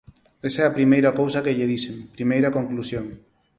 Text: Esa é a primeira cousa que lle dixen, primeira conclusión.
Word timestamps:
Esa 0.47 0.61
é 0.63 0.65
a 0.67 0.75
primeira 0.77 1.15
cousa 1.19 1.43
que 1.45 1.55
lle 1.57 1.69
dixen, 1.73 1.97
primeira 2.17 2.53
conclusión. 2.57 3.05